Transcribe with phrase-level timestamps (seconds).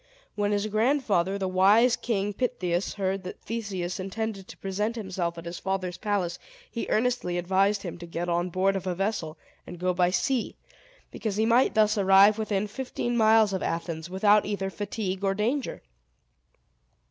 [0.33, 5.45] When his grandfather, the wise King Pittheus, heard that Theseus intended to present himself at
[5.45, 6.39] his father's palace,
[6.71, 9.37] he earnestly advised him to get on board of a vessel,
[9.67, 10.55] and go by sea;
[11.11, 15.83] because he might thus arrive within fifteen miles of Athens, without either fatigue or danger.